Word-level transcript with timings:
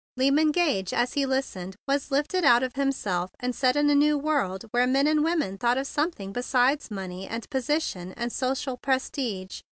Lyman 0.17 0.51
Gage 0.51 0.95
as 0.95 1.13
he 1.13 1.27
listened 1.27 1.75
was 1.87 2.09
lifted 2.09 2.43
out 2.43 2.63
of 2.63 2.73
himself 2.73 3.29
and 3.39 3.53
set 3.53 3.75
in 3.75 3.87
a 3.87 3.93
new 3.93 4.17
world 4.17 4.63
where 4.71 4.87
men 4.87 5.05
and 5.05 5.23
women 5.23 5.59
thought 5.59 5.77
of 5.77 5.85
something 5.85 6.31
besides 6.33 6.89
money 6.89 7.27
and 7.27 7.47
position 7.51 8.11
and 8.17 8.33
social 8.33 8.77
prestige. 8.77 9.59